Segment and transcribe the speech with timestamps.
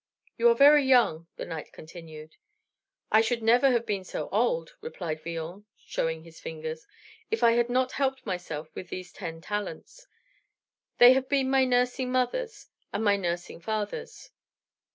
[0.35, 2.37] "You are very young," the knight continued.
[3.11, 6.87] "I should never have been so old," replied Villon; showing his fingers,
[7.29, 10.07] "if I had not helped myself with these ten talents.
[10.97, 14.31] They have been my nursing mothers and my nursing fathers."